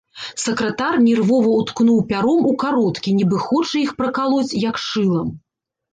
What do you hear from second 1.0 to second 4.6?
нервова ўткнуў пяром у кароткі, нібы хоча іх пракалоць,